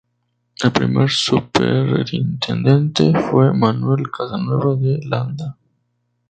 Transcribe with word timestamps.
El 0.63 0.71
primer 0.71 1.11
superintendente 1.11 3.13
fue 3.29 3.53
Manuel 3.53 4.09
Casanueva 4.09 4.75
de 4.75 4.99
Landa. 5.05 5.55